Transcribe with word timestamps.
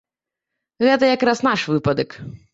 Гэта 0.87 1.11
якраз 1.17 1.45
наш 1.51 1.69
выпадак. 1.75 2.21